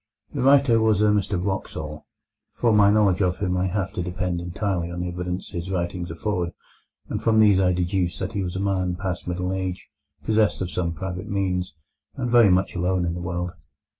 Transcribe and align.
The 0.33 0.41
writer 0.41 0.81
was 0.81 0.99
a 1.01 1.11
Mr 1.11 1.39
Wraxall. 1.39 2.07
For 2.53 2.73
my 2.73 2.89
knowledge 2.89 3.21
of 3.21 3.37
him 3.37 3.55
I 3.55 3.67
have 3.67 3.93
to 3.93 4.01
depend 4.01 4.41
entirely 4.41 4.89
on 4.89 5.01
the 5.01 5.09
evidence 5.09 5.49
his 5.49 5.69
writings 5.69 6.09
afford, 6.09 6.53
and 7.07 7.21
from 7.21 7.39
these 7.39 7.59
I 7.59 7.71
deduce 7.71 8.17
that 8.17 8.33
he 8.33 8.41
was 8.41 8.55
a 8.55 8.59
man 8.59 8.95
past 8.95 9.27
middle 9.27 9.53
age, 9.53 9.87
possessed 10.23 10.59
of 10.59 10.71
some 10.71 10.93
private 10.95 11.29
means, 11.29 11.75
and 12.15 12.31
very 12.31 12.49
much 12.49 12.73
alone 12.75 13.05
in 13.05 13.13
the 13.13 13.21
world. 13.21 13.51